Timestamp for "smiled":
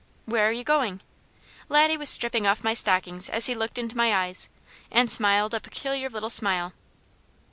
5.11-5.53